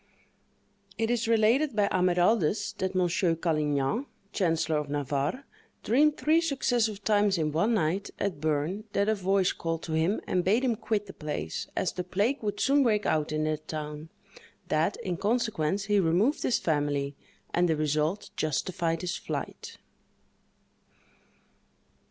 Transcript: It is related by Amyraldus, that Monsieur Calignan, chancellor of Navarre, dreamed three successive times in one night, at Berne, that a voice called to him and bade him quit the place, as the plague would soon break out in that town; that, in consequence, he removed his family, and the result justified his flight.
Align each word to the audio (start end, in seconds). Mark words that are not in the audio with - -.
It 0.97 1.11
is 1.11 1.27
related 1.27 1.75
by 1.75 1.87
Amyraldus, 1.91 2.73
that 2.79 2.95
Monsieur 2.95 3.35
Calignan, 3.35 4.07
chancellor 4.33 4.77
of 4.77 4.89
Navarre, 4.89 5.45
dreamed 5.83 6.17
three 6.17 6.41
successive 6.41 7.03
times 7.03 7.37
in 7.37 7.51
one 7.51 7.75
night, 7.75 8.09
at 8.17 8.41
Berne, 8.41 8.85
that 8.93 9.07
a 9.07 9.13
voice 9.13 9.51
called 9.51 9.83
to 9.83 9.93
him 9.93 10.19
and 10.25 10.43
bade 10.43 10.63
him 10.63 10.75
quit 10.75 11.05
the 11.05 11.13
place, 11.13 11.67
as 11.75 11.91
the 11.91 12.03
plague 12.03 12.41
would 12.41 12.59
soon 12.59 12.81
break 12.81 13.05
out 13.05 13.31
in 13.31 13.43
that 13.43 13.67
town; 13.67 14.09
that, 14.69 14.97
in 15.03 15.17
consequence, 15.17 15.83
he 15.83 15.99
removed 15.99 16.41
his 16.41 16.57
family, 16.57 17.13
and 17.53 17.69
the 17.69 17.75
result 17.75 18.31
justified 18.35 19.01
his 19.01 19.17
flight. 19.17 19.77